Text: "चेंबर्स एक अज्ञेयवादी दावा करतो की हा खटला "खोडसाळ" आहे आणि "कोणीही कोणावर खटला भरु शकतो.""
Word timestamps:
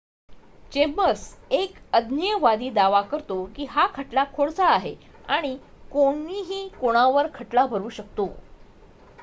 "चेंबर्स 0.71 1.25
एक 1.51 1.75
अज्ञेयवादी 1.93 2.69
दावा 2.69 3.01
करतो 3.01 3.37
की 3.55 3.65
हा 3.65 3.85
खटला 3.87 4.23
"खोडसाळ" 4.33 4.69
आहे 4.69 4.95
आणि 5.29 5.55
"कोणीही 5.91 6.67
कोणावर 6.79 7.27
खटला 7.33 7.65
भरु 7.67 7.89
शकतो."" 7.89 8.27